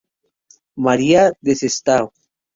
[0.85, 2.05] María de Sestao.